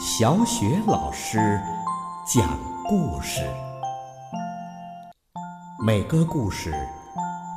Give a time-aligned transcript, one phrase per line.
[0.00, 1.60] 小雪老师
[2.24, 3.40] 讲故事，
[5.84, 6.72] 每个故事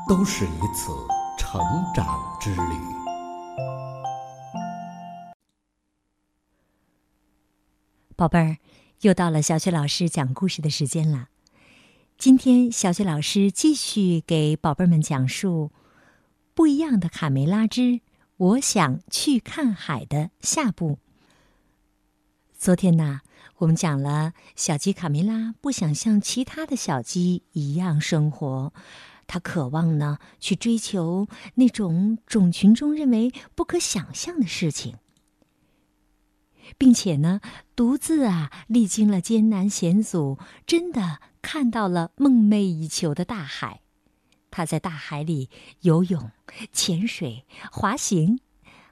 [0.09, 0.91] 都是一次
[1.37, 1.61] 成
[1.93, 2.59] 长之旅。
[8.15, 8.57] 宝贝儿，
[9.01, 11.27] 又到了小雪老师讲故事的时间了。
[12.17, 15.71] 今天，小雪老师继续给宝贝们讲述
[16.55, 18.01] 不一样的卡梅拉之
[18.37, 20.97] “我想去看海”的下部。
[22.61, 23.21] 昨天呢，
[23.57, 28.71] 我们讲了小鸡卡梅拉不想像其他的小鸡一样生活，
[29.25, 34.97] 它渴望呢去追求那种种群中认为不可想象的事情，
[36.77, 37.41] 并且呢，
[37.75, 43.81] 独自啊历经了艰难险阻，真的看到了梦寐以求的大海。
[44.51, 45.49] 它在大海里
[45.79, 46.29] 游泳、
[46.71, 48.39] 潜水、滑行，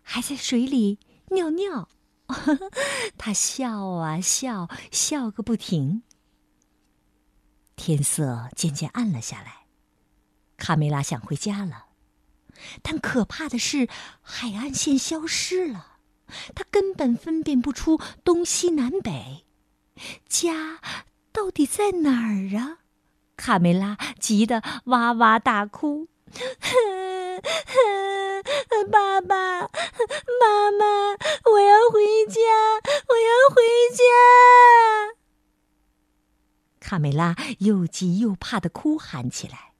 [0.01, 0.97] 还在水里
[1.29, 1.88] 尿尿。
[3.17, 6.03] 他笑啊笑，笑个不停。
[7.75, 9.66] 天色渐渐暗了下来，
[10.57, 11.85] 卡梅拉想回家了，
[12.81, 13.88] 但可怕的是，
[14.22, 16.00] 海岸线消失了，
[16.53, 19.45] 他根本分辨不出东西南北，
[20.27, 20.80] 家
[21.31, 22.80] 到底在哪儿啊？
[23.38, 26.09] 卡梅拉急得哇哇大哭。
[28.91, 31.16] 爸爸妈妈，
[32.30, 32.39] 家，
[33.08, 33.61] 我要回
[33.95, 34.03] 家！
[36.80, 39.73] 卡梅拉又急又怕的哭喊起来，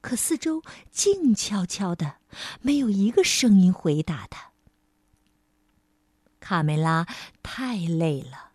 [0.00, 2.16] 可四周静悄悄的，
[2.60, 4.52] 没有一个声音回答他。
[6.40, 7.06] 卡梅拉
[7.42, 8.52] 太累了，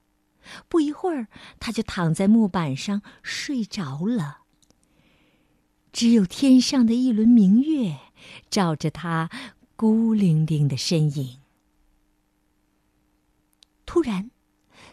[0.67, 1.27] 不一会儿，
[1.59, 4.41] 他就躺在木板上睡着了。
[5.91, 7.97] 只有天上的一轮明月，
[8.51, 9.29] 照着他
[9.75, 11.38] 孤零零的身影。
[13.89, 14.29] 突然，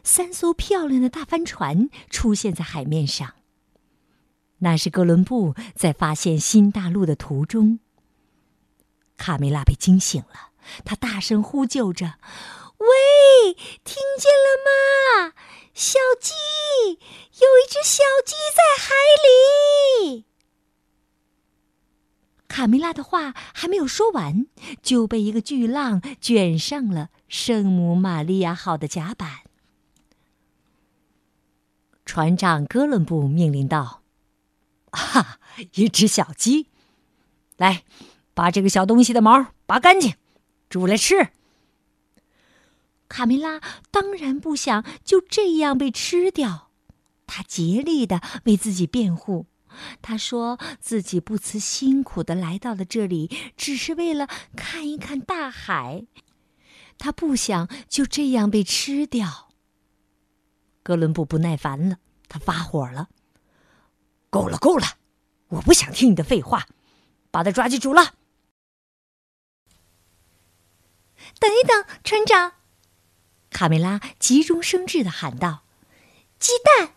[0.02, 3.34] 三艘漂亮的大帆船出现在海面上。
[4.60, 7.78] 那是哥伦布在发现新大陆的途中。
[9.18, 12.14] 卡梅拉被惊醒了，他大声呼救着
[12.80, 13.52] ：“喂，
[13.84, 15.34] 听见了吗？
[15.74, 16.32] 小鸡，
[16.92, 18.94] 有一只小鸡在海
[20.08, 20.24] 里！”
[22.48, 24.46] 卡梅拉的话还没有说完，
[24.82, 29.40] 就被一个巨浪卷上了圣母玛利亚号的甲板。
[32.04, 34.02] 船长哥伦布命令道
[34.92, 35.40] ：“哈，
[35.74, 36.68] 一只小鸡，
[37.56, 37.82] 来，
[38.32, 40.14] 把这个小东西的毛拔干净，
[40.68, 41.30] 煮来吃。”
[43.08, 43.60] 卡梅拉
[43.90, 46.70] 当然不想就这样被吃掉，
[47.26, 49.46] 他竭力的为自己辩护。
[50.00, 56.06] 他说自己不辞辛苦的来到了这里，只是为了看一看大海。
[56.98, 59.50] 他不想就这样被吃掉。
[60.82, 61.98] 哥伦布不耐烦了，
[62.28, 63.08] 他发火了
[64.30, 64.86] ：“够了，够了！
[65.48, 66.66] 我不想听你的废话，
[67.30, 68.14] 把他抓去煮了。”
[71.40, 72.52] 等一等，船长！
[73.50, 75.64] 卡梅拉急中生智的喊道
[76.38, 76.94] ：“鸡蛋！”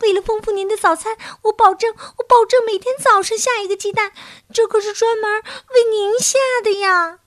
[0.00, 4.12] 为了丰富您的早餐，我保证，我保证每天早上下一个鸡蛋，
[4.52, 7.20] 这可是专门为您下的呀。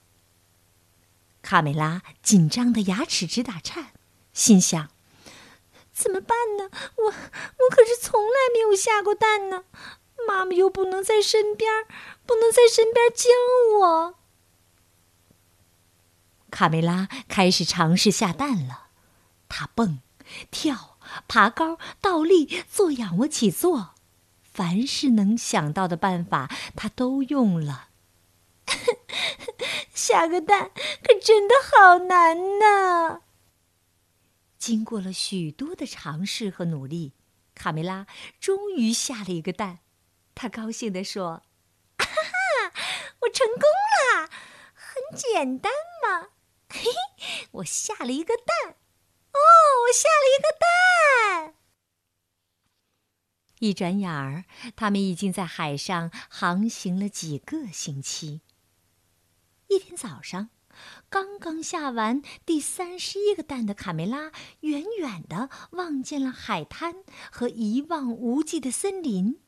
[1.47, 3.94] 卡梅拉紧张的牙齿直打颤，
[4.34, 4.90] 心想：
[5.94, 6.69] 怎么办呢？
[6.97, 9.63] 我我可是从来没有下过蛋呢，
[10.28, 11.86] 妈妈又不能在身边，
[12.25, 13.30] 不能在身边教
[13.80, 14.16] 我。
[16.52, 18.88] 卡梅拉开始尝试下蛋了，
[19.47, 20.00] 她蹦，
[20.52, 20.97] 跳。
[21.30, 23.91] 爬高、倒立、做仰卧起坐，
[24.44, 27.88] 凡是能想到的办法，她都用了。
[29.97, 30.69] 下个蛋
[31.02, 33.22] 可真的好难呐！
[34.59, 37.13] 经过了许多的尝试和努力，
[37.56, 38.06] 卡梅拉
[38.40, 39.80] 终于下了一个蛋。
[40.36, 41.41] 他高兴地说
[41.97, 42.74] ：“哈哈，
[43.22, 43.63] 我成功
[44.22, 44.30] 了！
[44.75, 45.72] 很简单
[46.03, 46.30] 嘛，
[46.69, 46.81] 嘿
[47.18, 48.75] 嘿，我下了一个蛋。”
[49.33, 49.39] 哦，
[49.88, 51.56] 我下了一个蛋。
[53.57, 54.45] 一转眼儿，
[54.75, 58.42] 他们已经在海上航行了几个星期。
[59.68, 60.50] 一天早上，
[61.10, 64.31] 刚刚下完第三十一个蛋的卡梅拉，
[64.62, 69.40] 远远的望见了海滩和一望无际的森林。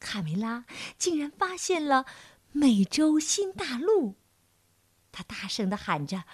[0.00, 0.64] 卡梅拉
[0.96, 2.06] 竟然发现了
[2.52, 4.14] 美洲新大陆，
[5.12, 6.24] 他大声的喊着：“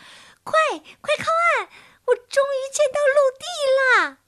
[0.44, 0.54] 快，
[1.00, 1.24] 快靠
[1.58, 1.68] 岸！”
[2.06, 3.44] 我终于见到陆地
[4.04, 4.18] 啦！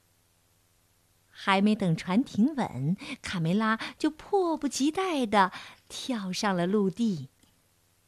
[1.29, 5.51] 还没等船停稳，卡梅拉就迫不及待的
[5.87, 7.29] 跳上了陆地。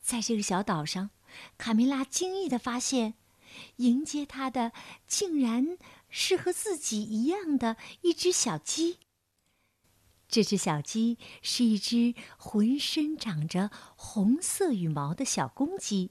[0.10, 1.12] 在这个小岛上，
[1.60, 3.14] 卡梅拉惊异的发现，
[3.76, 4.72] 迎接他的
[5.06, 5.78] 竟然
[6.10, 8.98] 是和自己一样的一只小鸡。
[10.28, 16.10] 这只小鸡是一只浑身长着红色羽毛的小公鸡。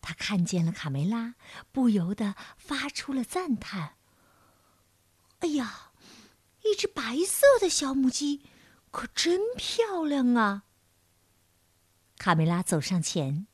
[0.00, 1.34] 它看见了卡梅拉，
[1.70, 3.96] 不由得发出了赞叹
[5.40, 5.92] ：“哎呀，
[6.62, 8.40] 一只白色的小母鸡，
[8.90, 10.64] 可真漂亮啊！”
[12.24, 13.46] 卡梅拉走上前，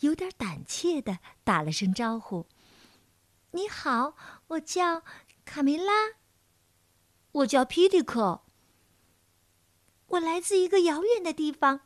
[0.00, 2.48] 有点胆怯的打了声招呼
[3.54, 4.16] ：“你好，
[4.48, 5.04] 我叫
[5.44, 5.92] 卡梅拉。
[7.30, 8.42] ”“我叫皮迪克。”
[10.10, 11.82] 我来自一个遥远的地方，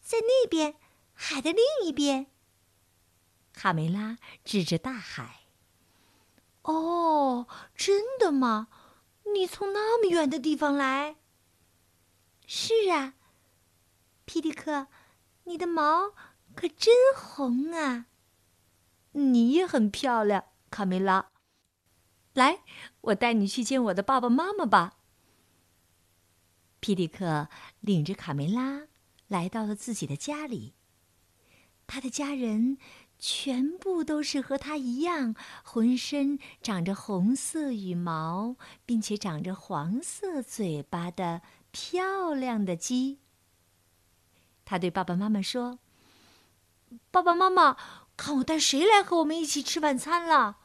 [0.00, 0.74] 在那边，
[1.14, 2.26] 海的另一边。
[3.52, 5.42] 卡梅拉指着大海。
[6.62, 7.46] 哦，
[7.76, 8.66] 真的吗？
[9.32, 11.14] 你从那么远的地方来？
[12.44, 13.14] 是啊，
[14.24, 14.88] 皮迪克，
[15.46, 16.10] 你的毛
[16.54, 18.06] 可真红啊！
[19.12, 21.30] 你也很漂亮，卡梅拉。
[22.34, 22.60] 来，
[23.00, 24.98] 我带你去见我的爸爸妈妈吧。
[26.80, 27.48] 皮迪克
[27.80, 28.88] 领着卡梅拉
[29.28, 30.74] 来到了自己的家里。
[31.86, 32.78] 他的家人
[33.18, 43.20] 全部都是和他一样，浑身长着红色羽毛，并且长着黄色嘴巴的漂亮的鸡。
[44.66, 45.78] 他对爸爸妈妈说
[47.10, 47.78] ：“爸爸妈妈，
[48.16, 50.58] 看我带谁来和我们一起吃晚餐了？”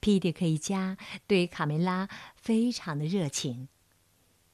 [0.00, 3.68] 皮迪克一家对卡梅拉非常的热情。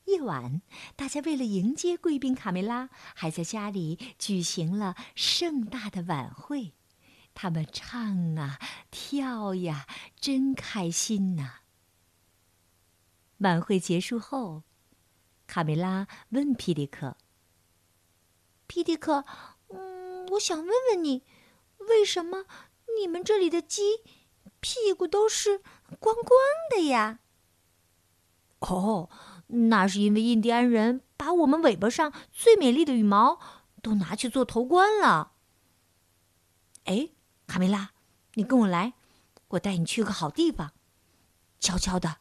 [0.04, 0.60] 夜晚，
[0.94, 6.75] 大家为了迎接贵宾卡梅拉，还在家里举行了盛大的晚会。
[7.34, 8.60] 他们唱啊，
[8.90, 9.87] 跳呀，
[10.20, 11.60] 真开心呐！
[13.38, 14.62] 晚会结束后，
[15.46, 17.16] 卡梅拉问皮迪克
[18.76, 19.25] ：“皮迪克，
[19.70, 21.23] 嗯，我想问问你，
[21.78, 22.44] 为什么
[23.00, 24.02] 你们这里的鸡
[24.61, 25.62] 屁股都是
[25.99, 26.38] 光光
[26.69, 27.20] 的呀？”
[28.61, 29.08] 哦。
[29.46, 33.40] 那是因为印第安人把我们尾巴上最美丽的羽毛
[33.81, 35.32] 都拿去做头冠了。
[36.84, 37.08] 哎，
[37.46, 37.93] 卡梅拉，
[38.34, 38.93] 你跟我来，
[39.49, 40.73] 我带你去个好地方，
[41.61, 42.17] 悄悄的，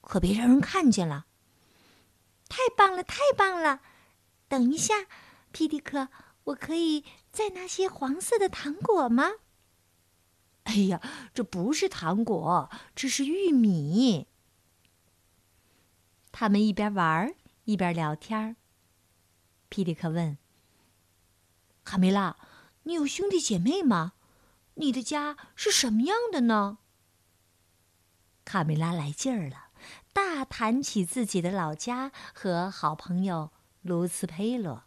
[0.00, 1.26] 可别让人看见了。
[2.48, 3.80] 太棒了，太棒了！
[4.48, 4.94] 等一下，
[5.52, 6.08] 皮迪克，
[6.44, 9.32] 我可以再拿些黄色的糖果吗？
[10.64, 11.00] 哎呀，
[11.32, 14.26] 这不是糖果，这是玉米。
[16.30, 17.34] 他们一边玩
[17.64, 18.56] 一边聊天。
[19.70, 20.38] 皮迪克问
[21.84, 22.36] ：“卡梅拉，
[22.84, 24.12] 你有兄弟姐妹吗？
[24.74, 26.78] 你的家是什么样的呢？”
[28.44, 29.70] 卡梅拉来劲儿了，
[30.12, 33.50] 大谈起自己的老家和好朋友
[33.82, 34.84] 卢斯佩罗。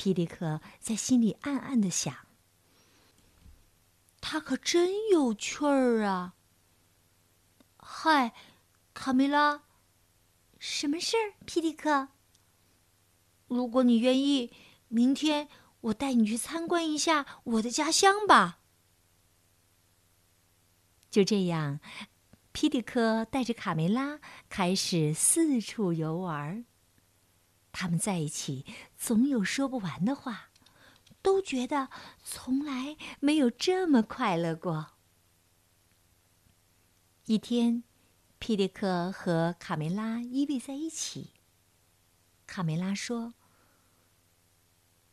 [0.00, 2.26] 皮迪克在心里暗暗的想
[4.22, 6.36] ：“他可真有趣儿啊！”
[7.76, 8.32] 嗨。
[8.94, 9.62] 卡梅拉，
[10.58, 11.34] 什么事儿？
[11.44, 12.08] 皮迪克，
[13.46, 14.50] 如果你愿意，
[14.88, 15.48] 明天
[15.82, 18.60] 我带你去参观一下我的家乡吧。
[21.10, 21.78] 就这样，
[22.52, 24.18] 皮迪克带着卡梅拉
[24.48, 26.64] 开始四处游玩。
[27.72, 28.64] 他们在一起
[28.96, 30.50] 总有说不完的话，
[31.22, 31.88] 都觉得
[32.22, 34.92] 从来没有这么快乐过。
[37.26, 37.84] 一天。
[38.42, 41.34] 皮迪克和卡梅拉依偎在一起。
[42.46, 43.34] 卡梅拉说：“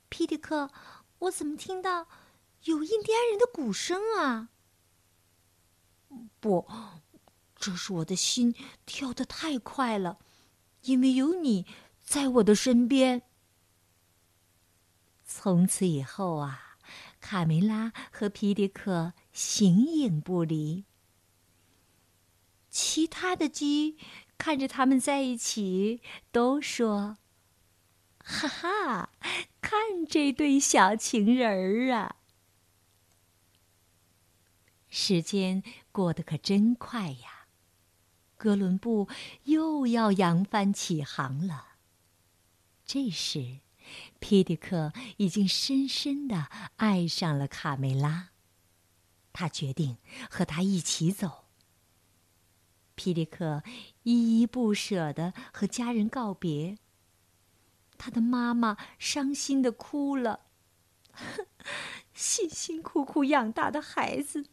[0.07, 0.71] 皮迪克，
[1.19, 2.07] 我怎么听到
[2.63, 4.47] 有印第安人的鼓声啊
[6.39, 6.65] ？”“不，
[7.57, 8.55] 这是我的心
[8.85, 10.19] 跳得太快了，
[10.83, 11.67] 因为有你
[12.07, 13.23] 在我的身边。”
[15.27, 16.77] 从此以后啊，
[17.19, 20.85] 卡梅拉和皮迪克形影不离。
[22.69, 23.97] 其他的鸡
[24.37, 27.17] 看着他们在一起，都说
[28.23, 29.09] ：“哈哈，
[29.59, 32.15] 看这对小情人儿啊！”
[34.89, 35.61] 时间
[35.91, 37.47] 过得可真快呀，
[38.37, 39.09] 哥伦布
[39.43, 41.66] 又要扬帆起航了。
[42.87, 43.59] 这时，
[44.19, 48.29] 皮迪克已经深深的爱上了卡梅拉，
[49.33, 49.97] 他决定
[50.29, 51.43] 和她一起走。
[52.95, 53.61] 皮迪克
[54.03, 56.77] 依依不舍的和家人告别。
[57.97, 60.45] 他的妈妈伤心的哭了，
[62.13, 64.49] 辛辛苦苦养大的孩子，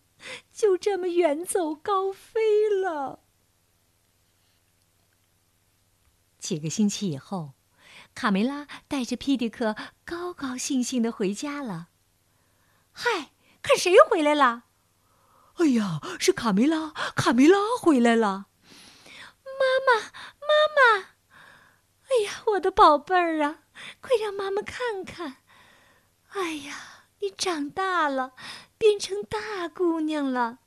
[0.51, 3.23] 就这么远走高飞了。
[6.39, 7.53] 几个星期以后，
[8.15, 11.89] 卡梅拉带着皮迪克高高兴兴的回家了。
[12.93, 14.65] 嗨，看谁回来了？
[15.55, 16.91] 哎呀，是卡梅拉！
[17.15, 18.47] 卡梅拉回来了！
[19.45, 20.01] 妈妈，
[20.41, 21.09] 妈妈！
[22.09, 23.61] 哎呀，我的宝贝儿啊，
[24.01, 25.37] 快让妈妈看看！
[26.31, 28.35] 哎呀，你长大了，
[28.79, 30.59] 变成大姑娘了。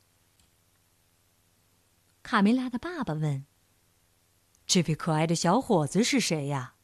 [2.22, 3.46] 卡梅拉的爸爸问
[4.66, 6.74] ：“这位可爱的小伙子是谁呀？”“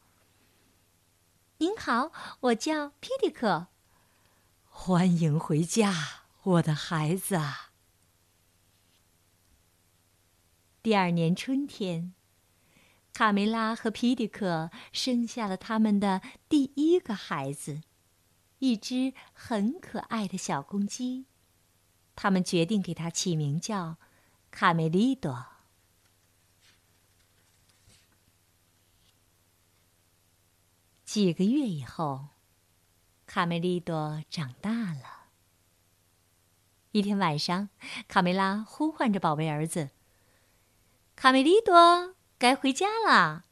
[1.58, 3.68] 您好，我叫皮迪克。
[4.66, 7.40] ”“欢迎回家，我的孩子。”
[10.82, 12.12] 第二年春天，
[13.12, 17.82] 卡梅拉和皮迪克生下了他们的第一个孩子，
[18.58, 21.26] 一只很可爱的小公鸡。
[22.16, 23.96] 他们决定给它起名叫
[24.50, 25.53] 卡梅利多。
[31.14, 32.24] 几个月以后，
[33.24, 35.28] 卡梅利多长大了。
[36.90, 37.68] 一天晚上，
[38.08, 39.90] 卡梅拉呼唤着宝贝儿子。
[41.14, 43.44] 卡梅利多，该回家了。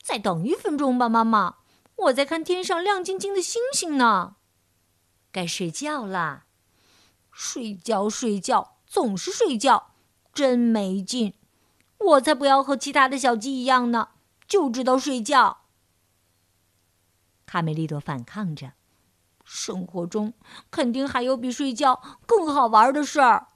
[0.00, 1.56] 再等一分钟吧，妈妈，
[1.96, 4.36] 我在看天上亮晶晶的星星呢。
[5.30, 6.46] 该睡觉啦。
[7.30, 9.90] 睡觉，睡觉，总是睡觉，
[10.32, 11.34] 真没劲。
[11.98, 14.08] 我才不要和其他的小鸡一样呢，
[14.48, 15.59] 就知道睡觉。
[17.50, 18.74] 卡梅利多反抗着。
[19.44, 20.34] 生活中
[20.70, 23.48] 肯定还有比睡觉更好玩的事儿。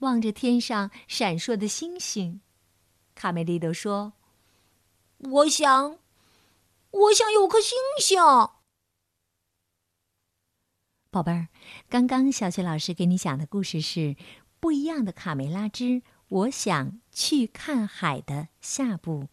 [0.00, 2.42] 望着天上闪烁的星星，
[3.14, 4.12] 卡梅利多说
[5.16, 5.98] ：“我想，
[6.90, 8.20] 我想有颗星星。”
[11.10, 11.48] 宝贝儿，
[11.88, 14.00] 刚刚小雪老师给你讲的故事是
[14.60, 19.28] 《不一样的卡梅拉之我想去看海》的下部。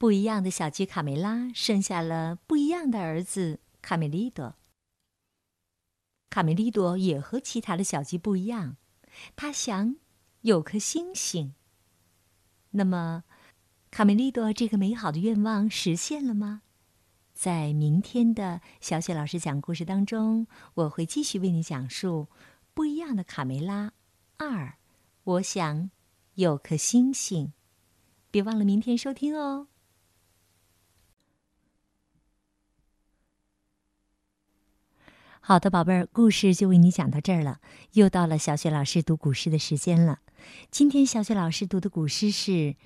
[0.00, 4.56] 不一样的小鸡卡梅拉生下了不一样的儿子卡梅利多。
[6.30, 8.78] 卡梅利多也和其他的小鸡不一样，
[9.36, 9.96] 他想
[10.40, 11.54] 有颗星星。
[12.70, 13.24] 那么，
[13.90, 16.62] 卡梅利多这个美好的愿望实现了吗？
[17.34, 22.28] 在明天的小雪老师讲故事当中，我会继续为你讲述
[22.72, 23.92] 不一样的卡梅拉
[24.38, 24.78] 二。
[25.24, 25.90] 我想
[26.36, 27.52] 有颗星星，
[28.30, 29.66] 别忘了明天收听哦。
[35.50, 37.58] 好的，宝贝儿，故事就为你讲到这儿了。
[37.94, 40.20] 又到了小雪老师读古诗的时间了。
[40.70, 42.52] 今天小雪老师读的古诗是《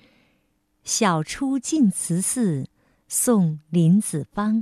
[0.83, 2.67] 晓出净慈寺
[3.07, 4.55] 送林子方》，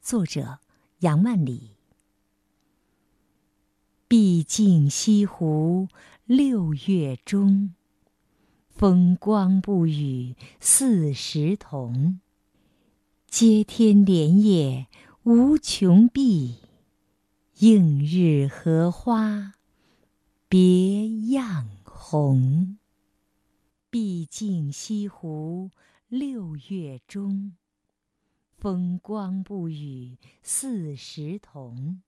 [0.00, 0.60] 作者
[1.00, 1.72] 杨万里。
[4.06, 5.88] 毕竟西湖
[6.26, 7.74] 六月中，
[8.70, 12.20] 风光不与四时同。
[13.28, 14.86] 接天莲叶
[15.24, 16.58] 无穷碧。
[17.60, 19.54] 映日荷花
[20.46, 22.76] 别样红。
[23.88, 25.70] 毕竟西湖
[26.06, 27.56] 六月中，
[28.58, 32.02] 风光不与四时同。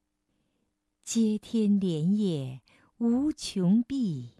[1.02, 2.60] 接天莲叶
[2.98, 4.34] 无穷碧，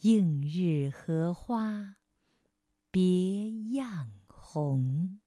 [0.00, 1.96] 映日荷花
[2.90, 5.20] 别样红。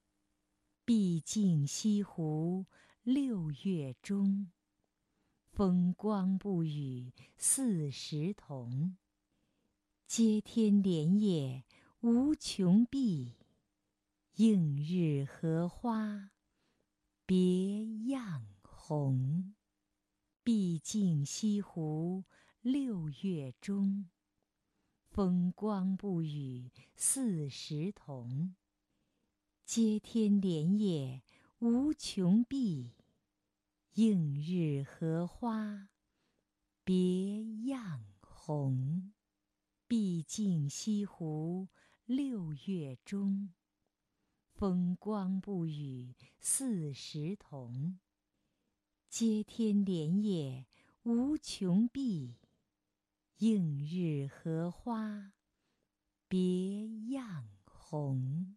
[0.84, 2.66] 毕竟西湖
[3.04, 4.50] 六月中。
[5.52, 8.96] 风光不与四时同。
[10.06, 11.64] 接天莲叶
[12.00, 13.34] 无穷碧，
[14.36, 16.30] 映日荷花
[17.26, 19.54] 别样红。
[20.42, 22.24] 毕竟西湖
[22.62, 24.08] 六月中，
[25.10, 28.54] 风光不与四时同。
[29.66, 31.22] 接天莲叶
[31.58, 32.92] 无穷碧。
[33.94, 35.88] 映日荷花
[36.84, 39.12] 别样红。
[39.88, 41.68] 毕竟西湖
[42.04, 43.52] 六月中，
[44.54, 47.98] 风光不与四时同。
[49.08, 50.68] 接天莲叶
[51.02, 52.36] 无穷碧，
[53.38, 55.32] 映日荷花
[56.28, 58.56] 别样红。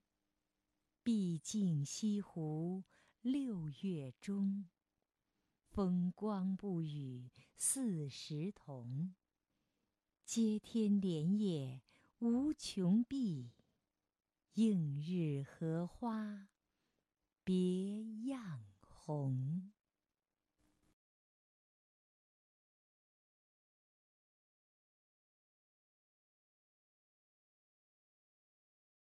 [1.01, 2.83] 毕竟西湖
[3.21, 4.69] 六月中。
[5.74, 9.15] 风光不与四时同。
[10.24, 11.82] 接天莲叶
[12.20, 13.50] 无穷碧，
[14.53, 16.50] 映日荷花
[17.44, 19.72] 别样红。